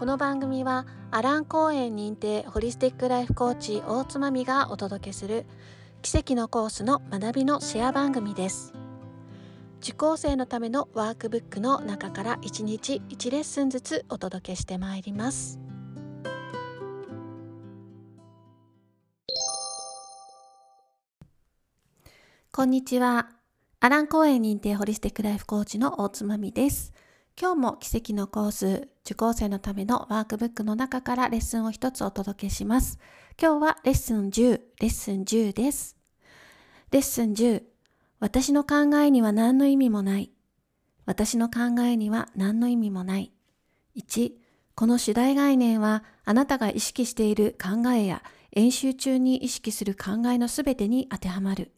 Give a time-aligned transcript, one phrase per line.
[0.00, 5.44] この番組はアラン・コーエン認定ホリスティック・ライフ・コーチ大つまみがお届けする
[6.00, 8.72] 奇跡のコースの学びのシェア番組です。
[9.82, 15.60] 受講生のためのワークブックの中から1日1レッスンずつお届けしてまいります。
[22.50, 23.28] こんにちは。
[23.80, 26.94] アラン・コーエン認定ホリスティック・ライフ・コーチの大つまみです。
[27.40, 32.98] 今日も奇跡のコース受講生のためのワークブックの中からレッスンを一つお届けします。
[33.40, 35.96] 今日はレッスン10、レッスン10です。
[36.90, 37.62] レッスン10、
[38.18, 40.30] 私の考えには何の意味もない。
[41.06, 43.32] 私の考えには何の意味もない。
[43.96, 44.32] 1、
[44.74, 51.72] この主題概念はあなたが意識している考えや演習中に意識する考えのすべてに当てはまる。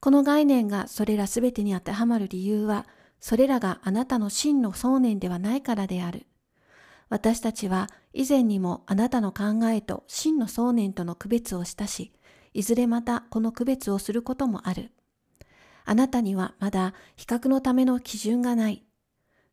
[0.00, 2.86] この概念がそれらすべてに当てはまる理由は、
[3.20, 6.26] それらがあなたの真の想念ではないからである。
[7.08, 12.12] 私たちは以前にもあなたの考えと真の想念との区別をしたし、
[12.54, 14.92] いずれまたこの区別をすることもある。
[15.84, 18.84] あなたにはまだ比較のための基準がない。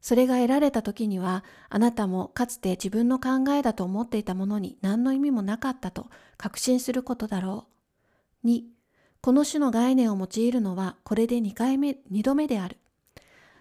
[0.02, 7.68] それが得られた時には、あなたもかつて自分の考えだと思っていたものに何の意味もなかったと確信することだろ
[8.44, 8.48] う。
[8.48, 8.64] 2、
[9.22, 12.78] この種の概念を用いるのはこれで2回目、2度目である。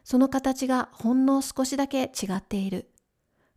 [0.05, 2.91] その形がほんの少しだけ違っている。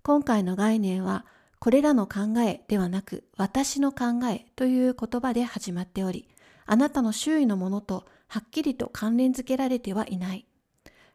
[0.02, 1.26] 今回の概念は、
[1.60, 6.30] これらの考えではなく、私の考えという言葉で始まっており、
[6.66, 10.48] あなたの周囲のものとはっきりと関連づけられてはいない。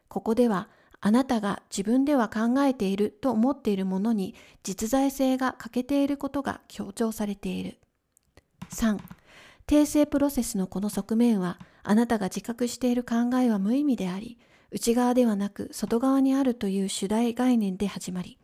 [0.07, 0.69] ここでは、
[1.01, 7.79] あなたが自分では考えていると思っているものに実在性が欠けていることが強調されている。
[8.69, 8.99] 3.
[9.67, 14.37] 訂正プロセスのこの側面は、あなたが自覚している考えは無意味であり、
[14.73, 18.39] 内側ではなく外側にあるという主題概念で始まり、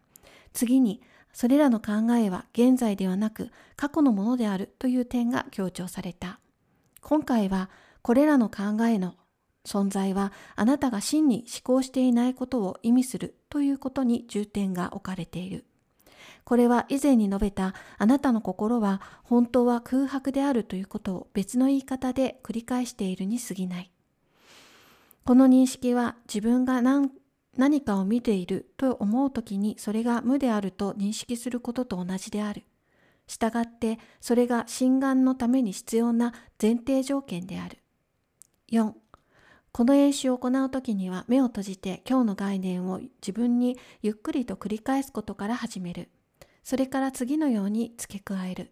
[0.54, 1.02] 次に
[1.34, 6.40] それらの考えは現在ではなく過去のものであるという点が強調された。
[7.02, 7.70] 今回は
[8.04, 9.16] これらの考えの
[9.66, 15.66] 存在はあなたが真に思考していないことを意味するということに重点が置かれている。
[16.44, 23.92] これは以前に述べたあなたの心は本当は空白であるということを別の言い方で繰り返しているに過ぎない。
[25.30, 27.12] この認識は自分が何
[27.56, 32.64] 何かを見ていると思う時にそれが無であると認識することと同じである。
[33.28, 37.78] したがってそれが心眼のために必要な前提条件である。
[38.72, 38.94] 4.
[39.72, 46.10] この演習を行う時には目を閉じて今日の概念を自分にゆっくりと繰り返すことから始める。
[46.64, 48.72] それから次のように付け加える。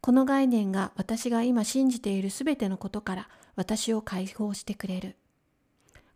[0.00, 5.16] この概念が私が今信じているすべてのことから私を解放してくれる。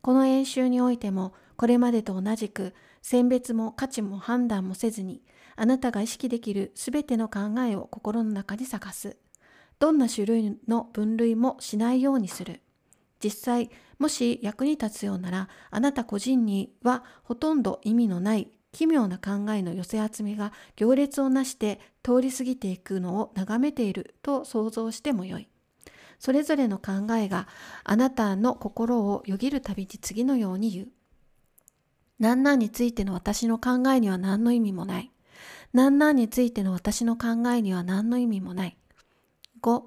[0.03, 5.22] この演習においてもこれまでと同じく選別も価値も判断もせずに
[5.56, 9.19] あなたが意識できるすべての考えを心の中に探す。
[9.78, 12.62] どんな種類の分類もしないようにする。
[13.22, 25.50] 実際、もし役に立つようなら、あなた個人にはほとんど意味のない奇妙な考えの寄せ集めが行列をなして通り過ぎていくのを眺めていると想像してもよい。
[26.20, 27.48] それぞれの考えが
[27.82, 30.88] あなたの心をよぎるたびに次のように言う。
[32.19, 35.10] 何々についての私の考えには何の意味もない。
[35.72, 38.76] 何々についての私の考えには何の意味もない。
[39.62, 39.82] 5.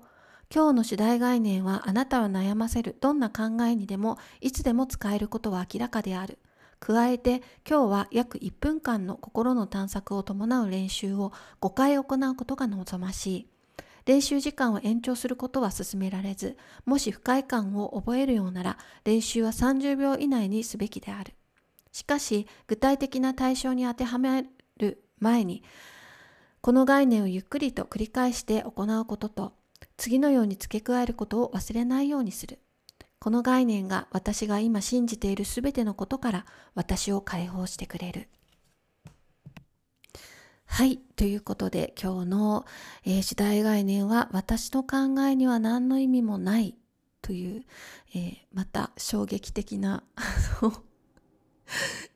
[0.52, 6.40] 今日の主題概念はあなたを悩ませるどんな考えにでもいつでも使えることは明らかである。
[6.80, 13.53] 加えて今日は約1分間の心の探索を伴う練習を5回行うことが望ましい。
[14.06, 21.34] 練習時間を延長することは勧められず、もし不快感を覚えるようなら練習は30秒以内にすべきである。
[21.92, 24.46] しかし、具体的な対象に当てはめ
[24.78, 25.64] る前に、
[26.62, 29.54] この概念をゆっくりと繰り返して行うことと、
[29.98, 32.60] 次のように付け加えることを忘れないようにする。
[33.20, 38.28] この概念が私が今信じているすべてのことから私を解放してくれる。
[40.74, 40.98] はい。
[41.16, 42.66] ということで、今日の、
[43.06, 46.76] えー、主題概念は、私の考えには何の意味もない
[47.22, 47.64] という、
[48.16, 50.04] えー、また衝撃的な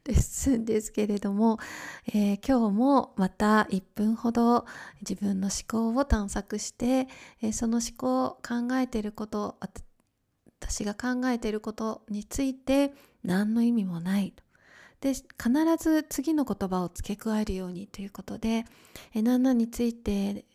[0.06, 1.60] レッスンですけれども、
[2.08, 4.66] えー、今日もまた1分ほど
[5.02, 7.08] 自分の思考を探索して、
[7.44, 9.60] えその思考考えていること
[10.60, 14.34] 私が考えていることについて何の意味もない
[15.02, 15.26] で必
[15.78, 18.66] ず次の言葉を付け加えるようにということで
[19.14, 20.46] 何々について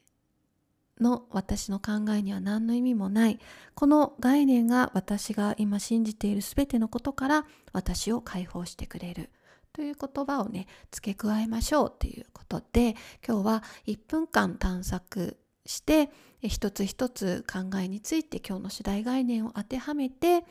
[1.00, 3.40] の私の考えには何の意味もない。
[3.74, 9.30] この概念が私が今信じている全てのことから私を解放してくれる
[9.72, 12.94] という言葉をね付け加えましょうということことで
[13.26, 16.10] 今日は1分間探索して
[16.42, 20.44] 一つ一つ考えについて今日の主題概念を当てはめて、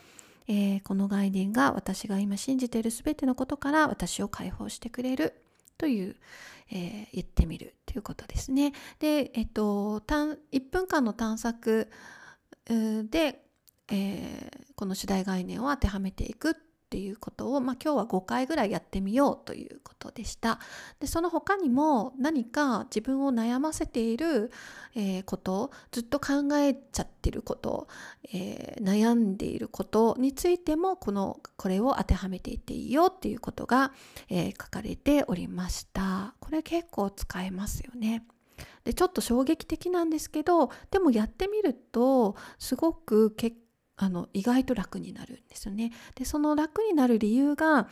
[0.48, 5.34] えー、この概念が私が今信じている全てのことから私を解放してくれる
[5.78, 6.16] という、
[6.72, 8.74] えー、言ってみるということですね。
[9.00, 11.90] で、えっと、1分間の探索
[12.66, 13.44] で、
[13.90, 16.56] えー、この主題概念を当てはめていく
[16.92, 20.60] っていうことを、まあ、今日は5回ぐらいやってみようということでした。
[21.00, 24.52] でその他にも何か自分を悩ませている、
[24.94, 27.88] えー、ことずっと考えちゃってること、
[28.34, 33.94] えー、悩んでいることについてもこのこれを当てはめていっていいよっていうことが、
[34.28, 36.36] えー、書かれておりました。
[36.42, 38.26] これ結構使えますよね。
[38.84, 43.58] でちょっと衝撃的なんですけどでもやってみるとすごく結
[44.02, 45.92] あの意外と楽になるんですよね。
[46.16, 47.88] でその楽になる理由が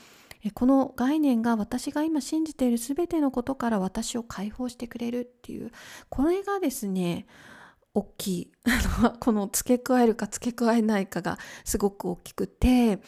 [0.56, 5.72] この概念が私が今信じている全てのことから私を解放してくれるっていう
[6.10, 7.28] これがですね
[7.94, 8.52] 大きい
[9.20, 13.00] この付け加えるか付け加えないかがすごく大きくて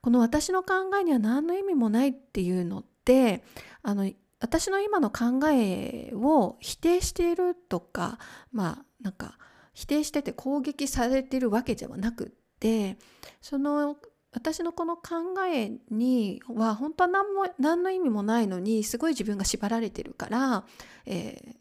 [0.00, 3.44] この私の考えには何の意味もないっていうのって
[3.82, 8.18] あの私の今の考えを否定しているとか
[8.50, 9.36] まあなんか
[9.72, 12.98] 否定してて攻撃されてるわけではなくって
[13.40, 13.96] その
[14.32, 20.64] 私のこの考えには本当は何も何の意味もないのにすごい自分が縛られてるから、
[21.04, 21.56] え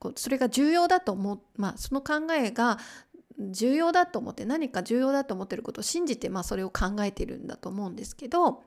[0.00, 2.78] ー、それが重要だと思う、まあ、その考えが
[3.38, 8.64] 重要だと思って何か重要だと思ってることを信じて、まあ、それを考えてるんだと思うんですけど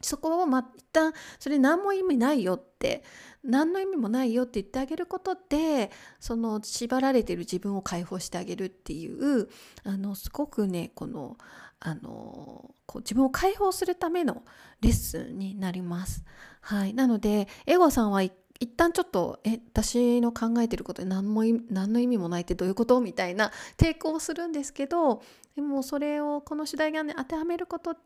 [0.00, 3.02] そこをま一旦それ何も意味ないよって
[3.42, 5.90] 何の意味もないよって言ってあげることで
[6.20, 9.48] その縛られてる自分を解放してあげるっていう
[9.84, 11.36] あのすごくねこの
[11.78, 14.42] あのこう自分を解放するための
[14.80, 16.24] レッスンになります。
[16.62, 23.00] はい、なのでエゴさんは一一旦ちょっとえ私の考えてることで何も何の意味もないってどういうこと？
[23.00, 25.22] みたいな抵抗をするんですけど
[25.54, 28.00] でもそれをこの主題がね当てはめることで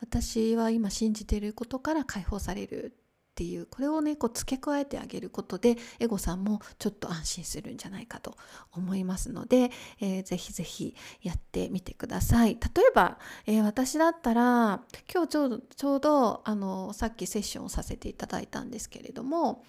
[0.00, 2.94] 私は今信じてることから解放される。
[3.30, 8.36] っていうこれをねこう付け加えてあげることでエゴさんもちょっと安心するんじゃないかと
[8.72, 12.54] 思いますので、えー、ぜひぜひやってみてください。
[12.54, 14.82] 例えば、えー、私だったら
[15.12, 19.64] 今日ちょうどちょうどあのさっきセッションをさせていただいたんですけれども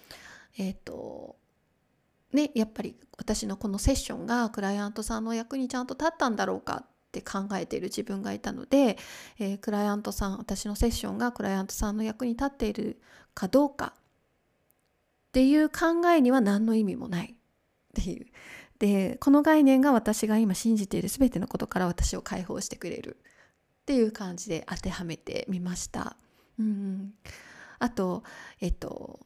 [0.58, 1.36] えっ、ー、と
[2.32, 8.96] ねやっぱり私のこのセッションがクライアントさんの役にちゃんと立ったんだろうかって考えている自分がいたので、
[9.38, 13.02] えー、クライアントさん私のセッションがクライアントさんの役に立っている
[13.34, 17.34] かどうかっていう考えには何の意味もないっ
[17.94, 18.26] ていう。
[18.78, 23.16] でこの概念が私が今信じている全てのことから私を解放してくれる
[23.82, 26.16] っていう感じで当てはめてみました。
[26.58, 27.14] うん
[27.78, 28.22] あと、
[28.60, 29.20] えっと、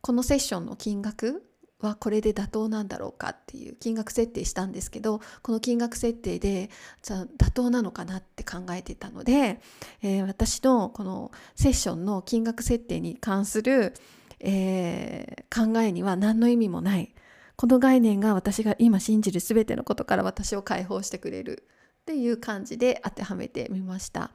[0.00, 1.42] このセッションの金額
[1.80, 6.70] はこれで妥当なんだろうかっていう金額設定したんですけどこの金額設定で
[7.02, 9.60] じゃ妥当なのかなって考えてたので、
[10.02, 13.94] えー、私のこのセッションの金額設定に関する、
[14.40, 17.14] えー、考えには何の意味もない
[17.56, 21.64] この概念が私が今信じる全てのことから私を解放してくれる
[22.02, 24.30] っていう感じで当てはめてみました。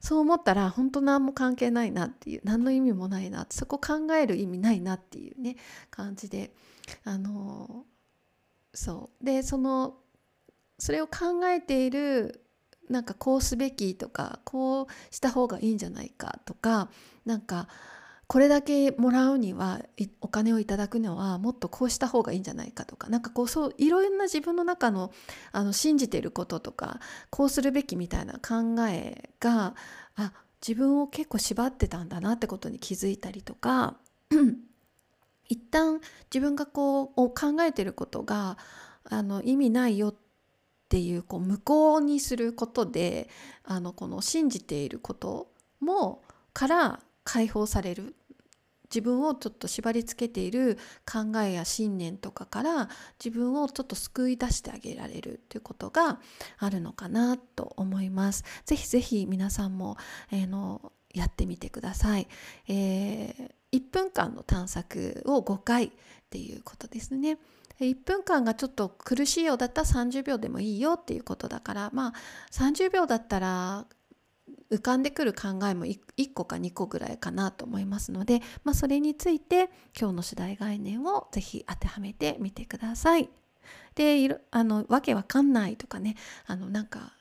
[0.00, 5.56] そう思ったら本当何も関係ないなっていう何の意味もないなそこ考える意味ないなっていうね
[5.90, 6.52] 感じで
[7.04, 7.84] あの
[8.74, 9.24] そう。
[9.24, 9.96] でその
[10.78, 12.44] それを考えている
[12.88, 16.88] なんかこうすべきとかこうした方がいいんじゃないかとか
[17.26, 17.68] なんか
[18.28, 19.80] これだけもらうには
[20.20, 25.12] お金をいただくのはもっとこうした方がいいんじゃないかとかなんかこうそういろんな自分の中の
[25.50, 29.74] あの信じてることとかこうするべきみたいな考えが
[30.16, 33.96] あ自分を結構縛ってたんだなってことに気づいたりとか
[35.48, 36.00] 一旦
[36.32, 38.58] 自分がこう考えてることが
[39.04, 40.14] あの意味ないよっ
[40.90, 43.30] ていうこう無効にすることで
[43.64, 46.20] あのこの信じていることも
[46.52, 48.14] から解放される。
[48.90, 50.78] 自分をちょっと縛りつけている
[51.10, 52.88] 考えや信念とかから
[53.22, 56.20] 自分をちょっと救い出してあげられるということが
[56.58, 58.44] あるのかなと思います。
[58.64, 59.96] ぜひぜひ皆さんも、
[60.32, 62.28] えー、のやってみてください。
[62.68, 65.90] えー、1分間の探索を5回っ
[66.30, 67.38] ていうことですね。
[67.80, 72.12] 1分間がちょっと苦しいようだったら30秒でもいいよっていうことだからまあ
[72.50, 73.86] 30秒だったら
[74.70, 75.98] 浮かんでくる考えも 1,
[76.34, 83.30] 個か2個ぐらいかなと思いますので、まあ、それについて今日の主題概念をぜひ当てはめてみてください。
[83.94, 87.12] であのわけわかんないとかねあのなんか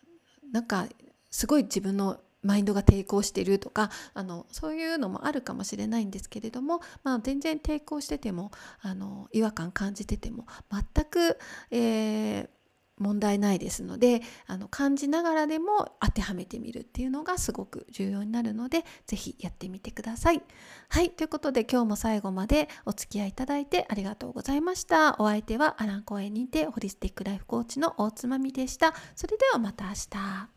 [0.51, 0.87] なんか
[1.29, 8.51] すごい自分のマインドが抵抗してるとかあのそういうのもあるかもしれないんですけれども、まあ、全然抵抗してても
[8.81, 11.37] あの違和感感じてても全く、
[11.71, 12.49] えー、
[12.97, 20.41] 問題ないですのであの感じながらでも当てはめてみるっていうのがすごく重要になるので是非やってみてください。
[20.89, 25.15] はいということで今日も最後までお付き合いいただいてありがとうございました。
[25.19, 28.93] お相手はアラン公園にてホリスティックライフコーチの大つまみでした。
[29.15, 30.56] それではまた明日。